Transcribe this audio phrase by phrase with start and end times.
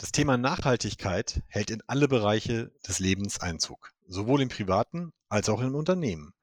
[0.00, 5.60] Das Thema Nachhaltigkeit hält in alle Bereiche des Lebens Einzug, sowohl im privaten als auch
[5.60, 6.34] im Unternehmen.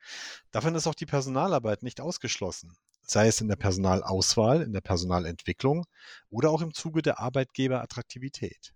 [0.52, 5.86] Davon ist auch die Personalarbeit nicht ausgeschlossen, sei es in der Personalauswahl, in der Personalentwicklung
[6.30, 8.74] oder auch im Zuge der Arbeitgeberattraktivität.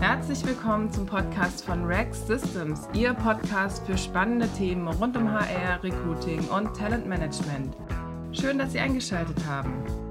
[0.00, 5.82] Herzlich willkommen zum Podcast von Rex Systems, Ihr Podcast für spannende Themen rund um HR,
[5.82, 7.76] Recruiting und Talentmanagement.
[8.32, 10.05] Schön, dass Sie eingeschaltet haben.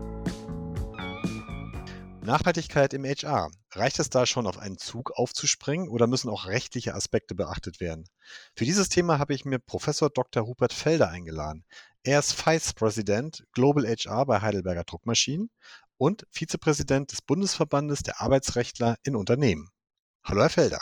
[2.26, 3.52] Nachhaltigkeit im HR.
[3.71, 8.05] Reicht es da schon auf einen Zug aufzuspringen oder müssen auch rechtliche Aspekte beachtet werden?
[8.55, 10.44] Für dieses Thema habe ich mir Professor Dr.
[10.44, 11.63] Rupert Felder eingeladen.
[12.04, 15.49] Er ist Vice President Global HR bei Heidelberger Druckmaschinen
[15.98, 19.70] und Vizepräsident des Bundesverbandes der Arbeitsrechtler in Unternehmen.
[20.23, 20.82] Hallo, Herr Felder.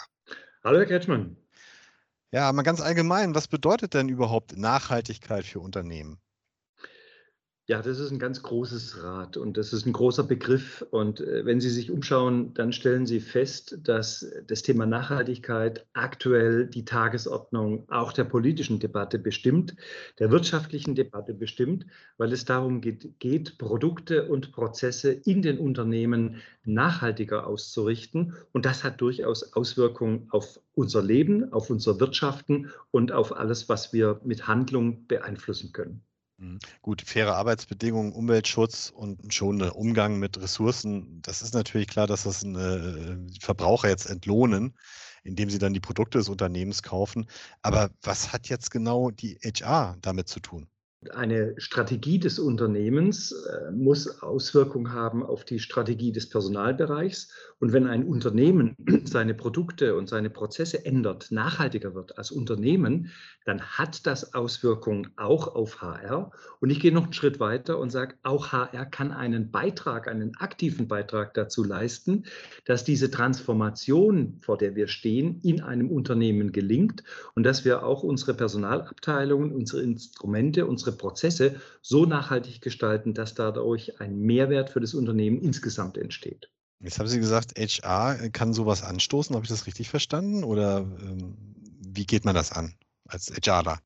[0.64, 1.38] Hallo, Herr Ketschmann.
[2.32, 6.23] Ja, mal ganz allgemein, was bedeutet denn überhaupt Nachhaltigkeit für Unternehmen?
[7.66, 10.86] Ja, das ist ein ganz großes Rad und das ist ein großer Begriff.
[10.92, 16.68] Und äh, wenn Sie sich umschauen, dann stellen Sie fest, dass das Thema Nachhaltigkeit aktuell
[16.68, 19.78] die Tagesordnung auch der politischen Debatte bestimmt,
[20.20, 21.86] der wirtschaftlichen Debatte bestimmt,
[22.18, 28.34] weil es darum geht, geht Produkte und Prozesse in den Unternehmen nachhaltiger auszurichten.
[28.52, 33.94] Und das hat durchaus Auswirkungen auf unser Leben, auf unser Wirtschaften und auf alles, was
[33.94, 36.04] wir mit Handlung beeinflussen können.
[36.44, 36.60] Mhm.
[36.82, 42.24] Gut, faire Arbeitsbedingungen, Umweltschutz und ein schonender Umgang mit Ressourcen, das ist natürlich klar, dass
[42.24, 44.78] das eine, die Verbraucher jetzt entlohnen,
[45.24, 47.28] indem sie dann die Produkte des Unternehmens kaufen.
[47.62, 50.68] Aber was hat jetzt genau die HR damit zu tun?
[51.12, 57.30] Eine Strategie des Unternehmens äh, muss Auswirkungen haben auf die Strategie des Personalbereichs.
[57.60, 63.12] Und wenn ein Unternehmen seine Produkte und seine Prozesse ändert, nachhaltiger wird als Unternehmen,
[63.46, 66.32] dann hat das Auswirkungen auch auf HR.
[66.60, 70.36] Und ich gehe noch einen Schritt weiter und sage, auch HR kann einen Beitrag, einen
[70.38, 72.24] aktiven Beitrag dazu leisten,
[72.66, 77.04] dass diese Transformation, vor der wir stehen, in einem Unternehmen gelingt
[77.36, 84.00] und dass wir auch unsere Personalabteilungen, unsere Instrumente, unsere Prozesse so nachhaltig gestalten, dass dadurch
[84.02, 86.50] ein Mehrwert für das Unternehmen insgesamt entsteht.
[86.80, 89.36] Jetzt haben Sie gesagt, HR kann sowas anstoßen.
[89.36, 90.44] Habe ich das richtig verstanden?
[90.44, 91.38] Oder ähm,
[91.80, 92.76] wie geht man das an
[93.08, 93.80] als HRler?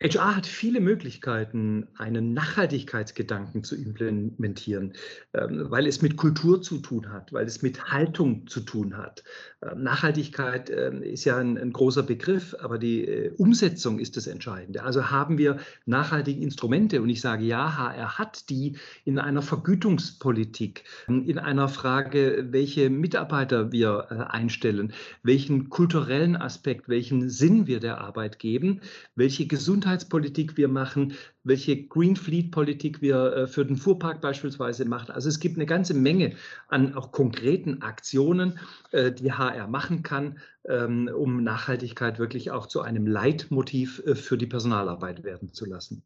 [0.00, 4.92] HR hat viele Möglichkeiten, einen Nachhaltigkeitsgedanken zu implementieren,
[5.34, 9.24] ähm, weil es mit Kultur zu tun hat, weil es mit Haltung zu tun hat.
[9.60, 14.28] Ähm, Nachhaltigkeit ähm, ist ja ein, ein großer Begriff, aber die äh, Umsetzung ist das
[14.28, 14.84] Entscheidende.
[14.84, 20.84] Also haben wir nachhaltige Instrumente und ich sage ja, HR hat die in einer Vergütungspolitik,
[21.08, 24.92] in einer Frage, welche Mitarbeiter wir äh, einstellen,
[25.24, 28.80] welchen kulturellen Aspekt, welchen Sinn wir der Arbeit geben,
[29.16, 34.84] welche Gesundheit Gesundheitspolitik wir machen, welche Green Fleet Politik wir äh, für den Fuhrpark beispielsweise
[34.84, 35.12] machen.
[35.12, 36.36] Also es gibt eine ganze Menge
[36.68, 38.58] an auch konkreten Aktionen,
[38.90, 40.38] äh, die HR machen kann,
[40.68, 46.02] ähm, um Nachhaltigkeit wirklich auch zu einem Leitmotiv äh, für die Personalarbeit werden zu lassen.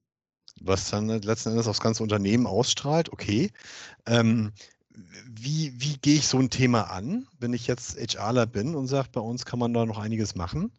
[0.60, 3.50] Was dann letzten Endes aufs ganze Unternehmen ausstrahlt, okay.
[4.06, 4.52] Ähm,
[5.26, 9.08] wie, wie gehe ich so ein Thema an, wenn ich jetzt HRler bin und sage,
[9.10, 10.70] bei uns kann man da noch einiges machen?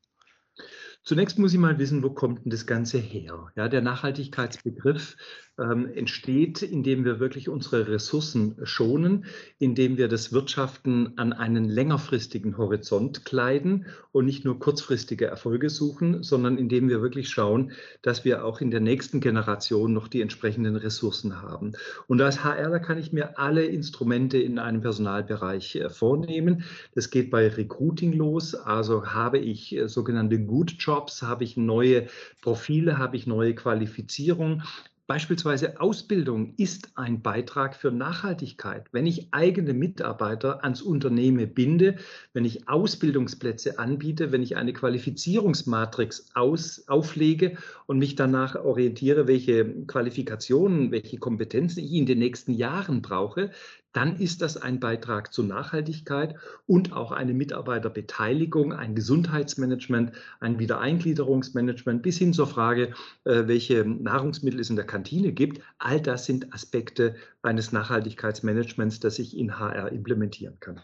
[1.06, 3.52] Zunächst muss ich mal wissen, wo kommt denn das Ganze her?
[3.58, 5.18] Ja, der Nachhaltigkeitsbegriff
[5.60, 9.26] ähm, entsteht, indem wir wirklich unsere Ressourcen schonen,
[9.60, 16.24] indem wir das Wirtschaften an einen längerfristigen Horizont kleiden und nicht nur kurzfristige Erfolge suchen,
[16.24, 20.76] sondern indem wir wirklich schauen, dass wir auch in der nächsten Generation noch die entsprechenden
[20.76, 21.74] Ressourcen haben.
[22.08, 26.64] Und als HRler kann ich mir alle Instrumente in einem Personalbereich äh, vornehmen.
[26.96, 32.08] Das geht bei Recruiting los, also habe ich äh, sogenannte Good Jobs, habe ich neue
[32.42, 34.64] Profile, habe ich neue Qualifizierung,
[35.06, 38.88] Beispielsweise Ausbildung ist ein Beitrag für Nachhaltigkeit.
[38.94, 41.98] Wenn ich eigene Mitarbeiter ans Unternehmen binde,
[42.32, 49.86] wenn ich Ausbildungsplätze anbiete, wenn ich eine Qualifizierungsmatrix aus, auflege und mich danach orientiere, welche
[49.88, 53.52] Qualifikationen, welche Kompetenzen ich in den nächsten Jahren brauche,
[53.94, 62.02] dann ist das ein Beitrag zur Nachhaltigkeit und auch eine Mitarbeiterbeteiligung, ein Gesundheitsmanagement, ein Wiedereingliederungsmanagement
[62.02, 62.94] bis hin zur Frage,
[63.24, 65.62] äh, welche Nahrungsmittel es in der Kantine gibt.
[65.78, 70.82] All das sind Aspekte eines Nachhaltigkeitsmanagements, das ich in HR implementieren kann.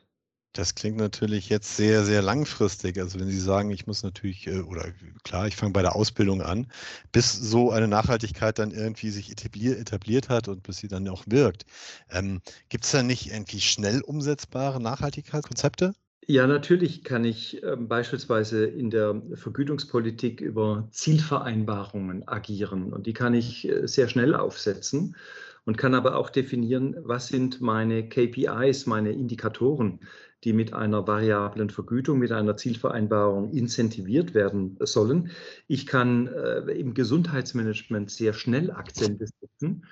[0.54, 2.98] Das klingt natürlich jetzt sehr, sehr langfristig.
[2.98, 4.92] Also wenn Sie sagen, ich muss natürlich, äh, oder
[5.24, 6.68] klar, ich fange bei der Ausbildung an,
[7.12, 11.66] bis so eine Nachhaltigkeit dann irgendwie sich etabliert, hat und bis sie dann auch wirkt.
[12.10, 15.94] Ähm, Gibt es da nicht irgendwie schnell umsetzbare Nachhaltigkeitskonzepte?
[16.28, 23.34] Ja, natürlich kann ich äh, beispielsweise in der Vergütungspolitik über Zielvereinbarungen agieren und die kann
[23.34, 25.16] ich äh, sehr schnell aufsetzen
[25.66, 30.00] und kann aber auch definieren, was sind meine KPIs, meine Indikatoren,
[30.44, 35.32] die mit einer variablen Vergütung, mit einer Zielvereinbarung incentiviert werden sollen.
[35.68, 39.84] Ich kann äh, im Gesundheitsmanagement sehr schnell Akzente setzen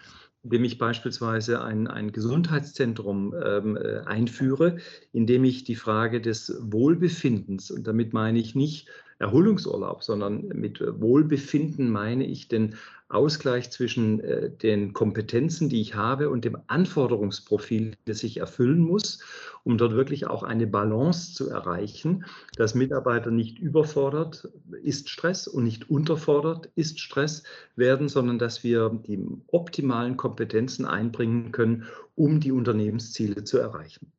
[0.44, 4.78] indem ich beispielsweise ein, ein Gesundheitszentrum ähm, äh, einführe,
[5.12, 8.88] indem ich die Frage des Wohlbefindens, und damit meine ich nicht
[9.20, 12.76] Erholungsurlaub, sondern mit Wohlbefinden meine ich den
[13.10, 19.20] Ausgleich zwischen äh, den Kompetenzen, die ich habe und dem Anforderungsprofil, das ich erfüllen muss,
[19.64, 22.26] um dort wirklich auch eine Balance zu erreichen,
[22.58, 24.50] dass Mitarbeiter nicht überfordert
[24.84, 27.44] ist Stress und nicht unterfordert ist Stress
[27.78, 31.86] werden, sondern dass wir die optimalen Kompetenzen einbringen können,
[32.16, 34.12] um die Unternehmensziele zu erreichen.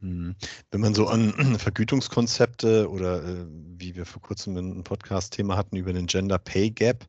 [0.00, 0.36] Mhm.
[0.70, 5.92] Wenn man so an Vergütungskonzepte oder äh, wie wir vor kurzem ein Podcast-Thema hatten über
[5.92, 7.06] den Gender Pay Gap,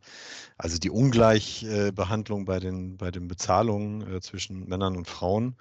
[0.58, 5.56] also die Ungleichbehandlung bei den, bei den Bezahlungen äh, zwischen Männern und Frauen,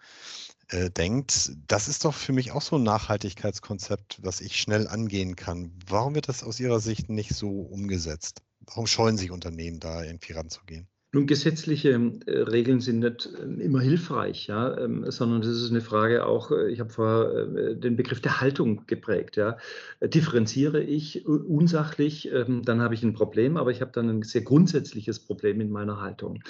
[0.68, 5.36] äh, denkt, das ist doch für mich auch so ein Nachhaltigkeitskonzept, was ich schnell angehen
[5.36, 5.72] kann.
[5.86, 8.42] Warum wird das aus Ihrer Sicht nicht so umgesetzt?
[8.66, 10.88] Warum scheuen sich Unternehmen da irgendwie ranzugehen?
[11.10, 11.92] Nun, gesetzliche
[12.26, 16.50] äh, Regeln sind nicht äh, immer hilfreich, ja, ähm, sondern das ist eine Frage auch,
[16.50, 19.36] äh, ich habe vorher den Begriff der Haltung geprägt.
[19.36, 19.56] Ja.
[20.02, 24.42] Differenziere ich unsachlich, ähm, dann habe ich ein Problem, aber ich habe dann ein sehr
[24.42, 26.42] grundsätzliches Problem in meiner Haltung.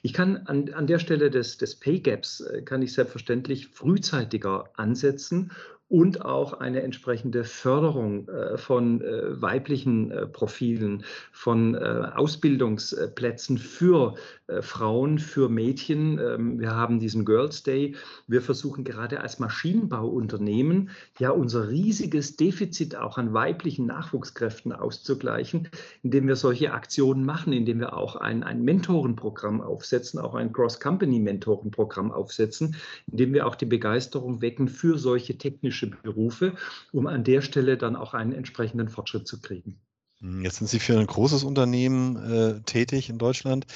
[0.00, 5.50] Ich kann an, an der Stelle des, des Pay Gaps, kann ich selbstverständlich frühzeitiger ansetzen
[5.88, 14.14] und auch eine entsprechende Förderung äh, von äh, weiblichen äh, Profilen, von Ausbildungsplätzen für
[14.60, 16.18] Frauen, für Mädchen.
[16.18, 17.94] Ähm, wir haben diesen Girls Day.
[18.26, 25.68] Wir versuchen gerade als Maschinenbauunternehmen ja unser riesiges Defizit auch an weiblichen Nachwuchskräften auszugleichen,
[26.02, 32.10] indem wir solche Aktionen machen, indem wir auch ein, ein Mentorenprogramm aufsetzen, auch ein Cross-Company-Mentorenprogramm
[32.10, 32.76] aufsetzen,
[33.10, 36.54] indem wir auch die Begeisterung wecken für solche technischen technische Berufe,
[36.92, 39.80] um an der Stelle dann auch einen entsprechenden Fortschritt zu kriegen.
[40.20, 43.66] Hm, jetzt sind Sie für ein großes Unternehmen äh, tätig in Deutschland.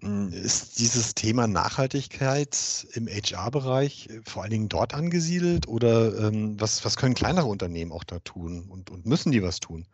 [0.00, 6.60] Hm, ist dieses Thema Nachhaltigkeit im HR-Bereich äh, vor allen Dingen dort angesiedelt oder ähm,
[6.60, 9.86] was, was können kleinere Unternehmen auch da tun und, und müssen die was tun?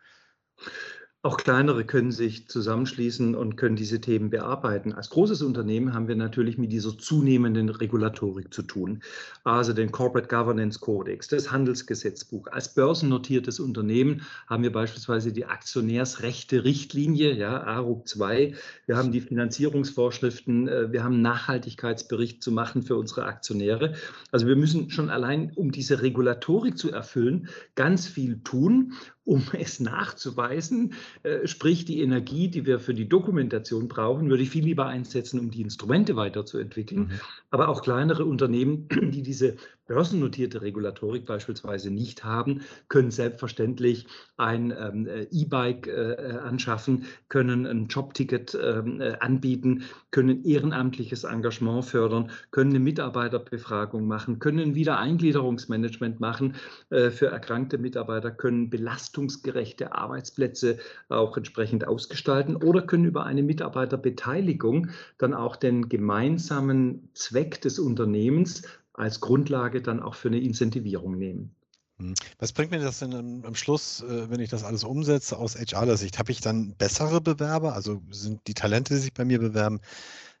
[1.25, 4.91] Auch kleinere können sich zusammenschließen und können diese Themen bearbeiten.
[4.91, 9.01] Als großes Unternehmen haben wir natürlich mit dieser zunehmenden Regulatorik zu tun.
[9.45, 12.47] Also den Corporate Governance Codex, das Handelsgesetzbuch.
[12.47, 18.53] Als börsennotiertes Unternehmen haben wir beispielsweise die Aktionärsrechte Richtlinie, ja, ARUG 2.
[18.85, 20.67] Wir haben die Finanzierungsvorschriften.
[20.67, 23.93] Äh, wir haben einen Nachhaltigkeitsbericht zu machen für unsere Aktionäre.
[24.33, 28.91] Also wir müssen schon allein, um diese Regulatorik zu erfüllen, ganz viel tun
[29.25, 30.93] um es nachzuweisen.
[31.21, 35.39] Äh, sprich, die Energie, die wir für die Dokumentation brauchen, würde ich viel lieber einsetzen,
[35.39, 37.01] um die Instrumente weiterzuentwickeln.
[37.01, 37.11] Mhm.
[37.51, 39.55] Aber auch kleinere Unternehmen, die diese
[39.87, 44.07] börsennotierte Regulatorik beispielsweise nicht haben, können selbstverständlich
[44.37, 51.25] ein ähm, äh, E-Bike äh, äh, anschaffen, können ein Jobticket ähm, äh, anbieten, können ehrenamtliches
[51.25, 56.55] Engagement fördern, können eine Mitarbeiterbefragung machen, können ein Wiedereingliederungsmanagement machen
[56.89, 60.77] äh, für erkrankte Mitarbeiter, können belastungsgerechte Arbeitsplätze
[61.09, 68.63] auch entsprechend ausgestalten oder können über eine Mitarbeiterbeteiligung dann auch den gemeinsamen Zweck des Unternehmens
[68.93, 71.55] als Grundlage dann auch für eine Incentivierung nehmen.
[71.97, 72.13] Hm.
[72.39, 76.17] Was bringt mir das denn am, Schluss, äh, wenn ich das alles umsetze aus HR-Sicht?
[76.19, 77.73] Habe ich dann bessere Bewerber?
[77.73, 79.79] Also sind die Talente, die sich bei mir bewerben,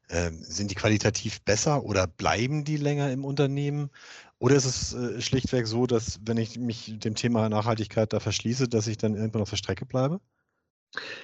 [0.09, 3.89] ähm, sind die qualitativ besser oder bleiben die länger im Unternehmen?
[4.39, 8.67] Oder ist es äh, schlichtweg so, dass wenn ich mich dem Thema Nachhaltigkeit da verschließe,
[8.67, 10.19] dass ich dann irgendwann auf der Strecke bleibe?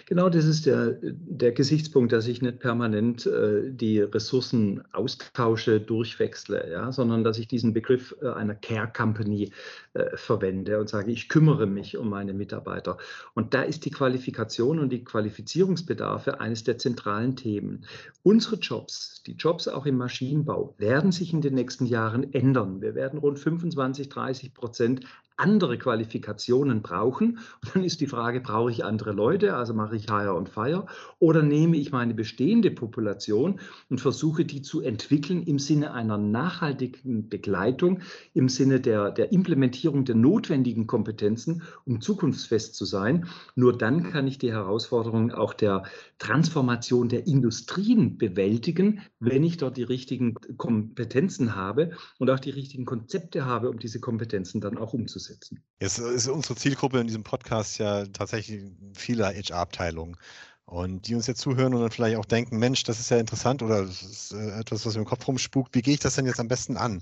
[0.07, 6.71] Genau, das ist der, der Gesichtspunkt, dass ich nicht permanent äh, die Ressourcen austausche, durchwechsle,
[6.71, 9.51] ja, sondern dass ich diesen Begriff äh, einer Care Company
[9.93, 12.97] äh, verwende und sage, ich kümmere mich um meine Mitarbeiter.
[13.35, 17.85] Und da ist die Qualifikation und die Qualifizierungsbedarfe eines der zentralen Themen.
[18.23, 22.81] Unsere Jobs, die Jobs auch im Maschinenbau, werden sich in den nächsten Jahren ändern.
[22.81, 25.05] Wir werden rund 25, 30 Prozent
[25.39, 27.39] andere Qualifikationen brauchen.
[27.63, 30.85] Und dann ist die Frage, brauche ich andere Leute, also mache ich Hire und Fire,
[31.19, 37.29] oder nehme ich meine bestehende Population und versuche die zu entwickeln im Sinne einer nachhaltigen
[37.29, 38.01] Begleitung,
[38.33, 43.27] im Sinne der, der Implementierung der notwendigen Kompetenzen, um zukunftsfest zu sein.
[43.55, 45.83] Nur dann kann ich die Herausforderungen auch der
[46.17, 52.85] Transformation der Industrien bewältigen, wenn ich dort die richtigen Kompetenzen habe und auch die richtigen
[52.85, 55.63] Konzepte habe, um diese Kompetenzen dann auch umzusetzen umsetzen.
[55.79, 58.63] Jetzt ist unsere Zielgruppe in diesem Podcast ja tatsächlich
[58.95, 60.17] viele HR-Abteilungen.
[60.65, 63.63] Und die uns jetzt zuhören und dann vielleicht auch denken, Mensch, das ist ja interessant
[63.63, 65.73] oder das ist äh, etwas, was mir im Kopf rumspukt.
[65.73, 67.01] Wie gehe ich das denn jetzt am besten an?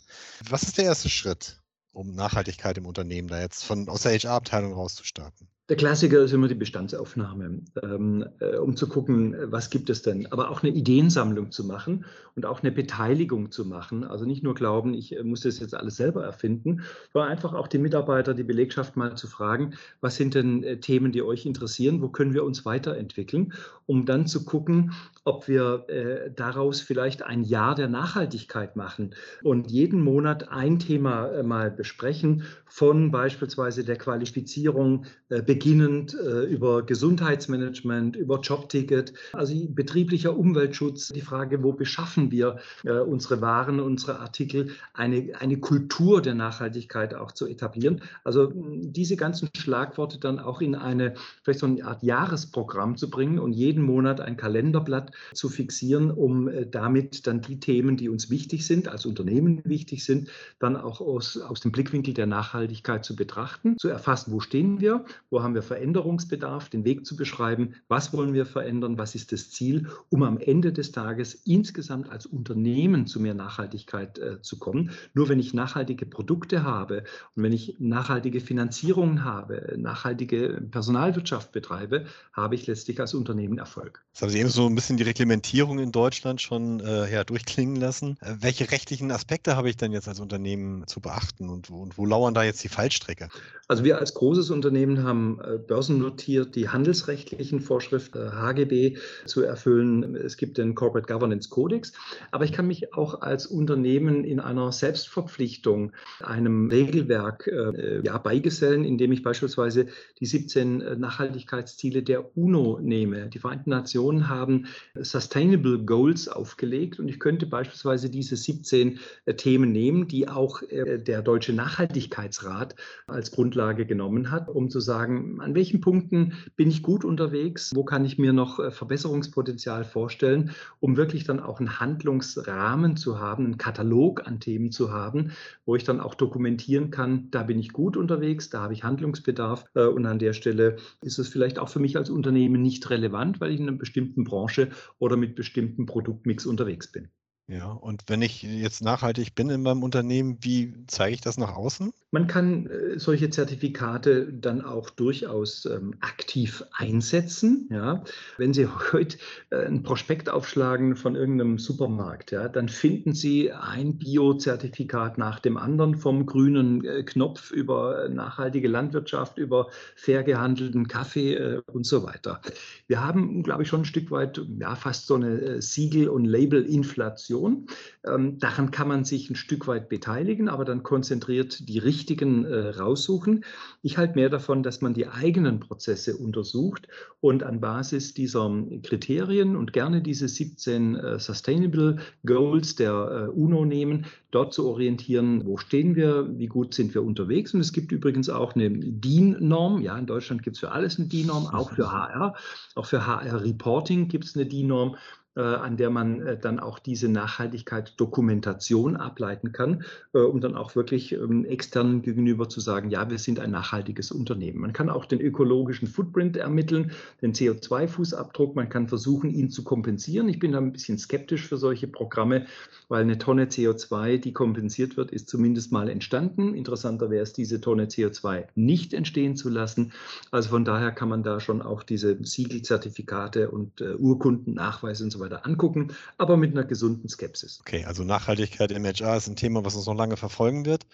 [0.49, 4.71] Was ist der erste Schritt, um Nachhaltigkeit im Unternehmen da jetzt von aus der HR-Abteilung
[4.71, 5.49] rauszustarten?
[5.69, 10.25] Der Klassiker ist immer die Bestandsaufnahme, ähm, äh, um zu gucken, was gibt es denn,
[10.31, 12.05] aber auch eine Ideensammlung zu machen
[12.37, 14.05] und auch eine Beteiligung zu machen.
[14.05, 17.67] Also nicht nur glauben, ich äh, muss das jetzt alles selber erfinden, sondern einfach auch
[17.67, 22.01] die Mitarbeiter, die Belegschaft mal zu fragen, was sind denn äh, Themen, die euch interessieren,
[22.01, 23.51] wo können wir uns weiterentwickeln,
[23.85, 24.93] um dann zu gucken,
[25.27, 31.27] ob wir äh, daraus vielleicht ein Jahr der Nachhaltigkeit machen und jeden Monat ein Thema
[31.27, 39.53] äh, mal besprechen, von beispielsweise der Qualifizierung, äh, beginnend äh, über Gesundheitsmanagement, über Jobticket, also
[39.67, 46.21] betrieblicher Umweltschutz, die Frage, wo beschaffen wir äh, unsere Waren, unsere Artikel, eine, eine Kultur
[46.21, 48.01] der Nachhaltigkeit auch zu etablieren.
[48.23, 53.39] Also diese ganzen Schlagworte dann auch in eine, vielleicht so eine Art Jahresprogramm zu bringen
[53.39, 58.29] und jeden Monat ein Kalenderblatt zu fixieren, um äh, damit dann die Themen, die uns
[58.29, 63.15] wichtig sind, als Unternehmen wichtig sind, dann auch aus, aus dem Blickwinkel der Nachhaltigkeit zu
[63.15, 68.13] betrachten, zu erfassen, wo stehen wir, wo haben wir Veränderungsbedarf, den Weg zu beschreiben, was
[68.13, 73.07] wollen wir verändern, was ist das Ziel, um am Ende des Tages insgesamt als Unternehmen
[73.07, 74.91] zu mehr Nachhaltigkeit äh, zu kommen.
[75.13, 77.03] Nur wenn ich nachhaltige Produkte habe
[77.35, 84.03] und wenn ich nachhaltige Finanzierungen habe, nachhaltige Personalwirtschaft betreibe, habe ich letztlich als Unternehmen Erfolg.
[84.13, 87.75] Das haben Sie eben so ein bisschen die Reglementierung in Deutschland schon äh, ja, durchklingen
[87.75, 88.17] lassen.
[88.21, 92.05] Äh, welche rechtlichen Aspekte habe ich denn jetzt als Unternehmen zu beachten und, und wo
[92.05, 93.29] lauern da jetzt die Fallstrecke?
[93.67, 100.15] Also wir als großes Unternehmen haben äh, börsennotiert die handelsrechtlichen Vorschriften HGB äh, zu erfüllen.
[100.15, 101.91] Es gibt den Corporate Governance Codex.
[102.31, 108.85] Aber ich kann mich auch als Unternehmen in einer Selbstverpflichtung einem Regelwerk äh, ja, beigesellen,
[108.85, 109.87] indem ich beispielsweise
[110.19, 113.27] die 17 Nachhaltigkeitsziele der UNO nehme.
[113.27, 114.67] Die Vereinten Nationen haben
[115.01, 116.99] Sustainable Goals aufgelegt.
[116.99, 118.99] Und ich könnte beispielsweise diese 17
[119.37, 122.75] Themen nehmen, die auch der Deutsche Nachhaltigkeitsrat
[123.07, 127.83] als Grundlage genommen hat, um zu sagen, an welchen Punkten bin ich gut unterwegs, wo
[127.83, 133.45] kann ich mir noch äh, Verbesserungspotenzial vorstellen, um wirklich dann auch einen Handlungsrahmen zu haben,
[133.45, 135.31] einen Katalog an Themen zu haben,
[135.65, 139.65] wo ich dann auch dokumentieren kann, da bin ich gut unterwegs, da habe ich Handlungsbedarf
[139.73, 143.41] äh, und an der Stelle ist es vielleicht auch für mich als Unternehmen nicht relevant,
[143.41, 147.09] weil ich in einer bestimmten Branche oder mit bestimmten Produktmix unterwegs bin.
[147.49, 151.55] Ja, und wenn ich jetzt nachhaltig bin in meinem Unternehmen, wie zeige ich das nach
[151.55, 151.93] außen?
[152.11, 157.69] Man kann äh, solche Zertifikate dann auch durchaus ähm, aktiv einsetzen.
[157.71, 158.03] Ja.
[158.37, 159.17] Wenn Sie heute
[159.51, 165.55] äh, ein Prospekt aufschlagen von irgendeinem Supermarkt, ja, dann finden Sie ein Bio-Zertifikat nach dem
[165.55, 172.03] anderen, vom grünen äh, Knopf über nachhaltige Landwirtschaft, über fair gehandelten Kaffee äh, und so
[172.03, 172.41] weiter.
[172.87, 177.36] Wir haben, glaube ich, schon ein Stück weit ja, fast so eine Siegel- und Label-Inflation.
[177.37, 177.67] Organisation.
[178.05, 182.69] Ähm, daran kann man sich ein Stück weit beteiligen, aber dann konzentriert die richtigen äh,
[182.69, 183.43] raussuchen.
[183.81, 186.87] Ich halte mehr davon, dass man die eigenen Prozesse untersucht
[187.19, 188.49] und an Basis dieser
[188.83, 194.05] Kriterien und gerne diese 17 äh, Sustainable Goals der äh, UNO nehmen,
[194.37, 197.55] dort zu orientieren, wo stehen wir, wie gut sind wir unterwegs.
[197.55, 199.81] Und es gibt übrigens auch eine DIN-Norm.
[199.81, 202.35] Ja, in Deutschland gibt es für alles eine DIN-Norm, auch für HR.
[202.75, 204.95] Auch für HR-Reporting gibt es eine DIN-Norm.
[205.37, 210.75] Äh, an der man äh, dann auch diese Nachhaltigkeit-Dokumentation ableiten kann, äh, um dann auch
[210.75, 214.59] wirklich ähm, externen gegenüber zu sagen, ja, wir sind ein nachhaltiges Unternehmen.
[214.59, 216.91] Man kann auch den ökologischen Footprint ermitteln,
[217.21, 220.27] den CO2-Fußabdruck, man kann versuchen, ihn zu kompensieren.
[220.27, 222.47] Ich bin da ein bisschen skeptisch für solche Programme,
[222.87, 226.53] weil eine Tonne CO2, die kompensiert wird, ist zumindest mal entstanden.
[226.53, 229.93] Interessanter wäre es, diese Tonne CO2 nicht entstehen zu lassen.
[230.31, 235.21] Also von daher kann man da schon auch diese Siegelzertifikate und Urkunden, Nachweise und so
[235.21, 237.59] weiter angucken, aber mit einer gesunden Skepsis.
[237.61, 240.85] Okay, also Nachhaltigkeit im HR ist ein Thema, was uns noch lange verfolgen wird.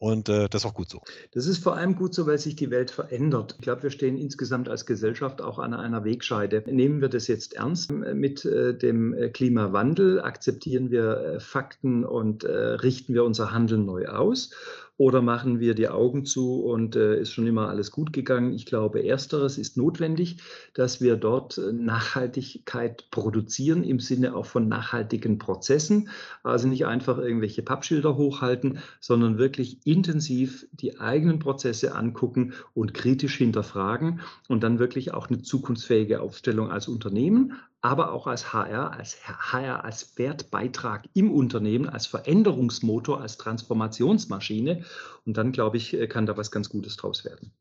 [0.00, 1.02] Und äh, das ist auch gut so.
[1.32, 3.56] Das ist vor allem gut so, weil sich die Welt verändert.
[3.58, 6.64] Ich glaube, wir stehen insgesamt als Gesellschaft auch an einer Wegscheide.
[6.66, 10.22] Nehmen wir das jetzt ernst mit äh, dem äh, Klimawandel?
[10.22, 14.54] Akzeptieren wir äh, Fakten und äh, richten wir unser Handeln neu aus?
[15.00, 18.52] Oder machen wir die Augen zu und äh, ist schon immer alles gut gegangen?
[18.52, 20.36] Ich glaube, ersteres ist notwendig,
[20.74, 26.10] dass wir dort äh, Nachhaltigkeit produzieren im Sinne auch von nachhaltigen Prozessen.
[26.42, 33.38] Also nicht einfach irgendwelche Pappschilder hochhalten, sondern wirklich intensiv die eigenen Prozesse angucken und kritisch
[33.38, 39.16] hinterfragen und dann wirklich auch eine zukunftsfähige Aufstellung als Unternehmen, aber auch als HR, als
[39.26, 44.84] HR als Wertbeitrag im Unternehmen, als Veränderungsmotor, als Transformationsmaschine.
[45.24, 47.52] Und dann, glaube ich, äh, kann da was ganz Gutes draus werden.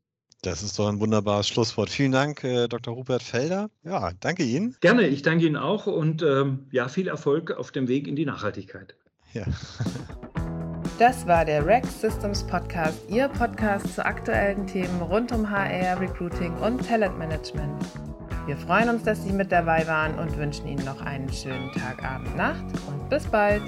[0.42, 1.90] Das ist doch ein wunderbares Schlusswort.
[1.90, 2.94] Vielen Dank, äh, Dr.
[2.94, 3.70] Rupert Felder.
[3.84, 4.76] Ja, danke Ihnen.
[4.80, 8.26] Gerne, ich danke Ihnen auch und ähm, ja, viel Erfolg auf dem Weg in die
[8.26, 8.96] Nachhaltigkeit.
[9.34, 9.44] Ja.
[10.98, 16.54] Das war der Rex Systems Podcast, Ihr Podcast zu aktuellen Themen rund um HR, Recruiting
[16.58, 18.09] und Talentmanagement.
[18.50, 22.04] Wir freuen uns, dass Sie mit dabei waren und wünschen Ihnen noch einen schönen Tag,
[22.04, 23.62] Abend, Nacht und bis bald.